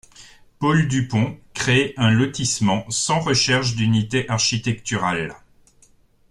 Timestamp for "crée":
1.53-1.93